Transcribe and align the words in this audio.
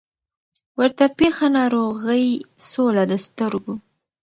ورته 0.79 1.05
پېښه 1.19 1.47
ناروغي 1.57 2.25
سوله 2.71 3.03
د 3.11 3.13
سترګو 3.25 3.73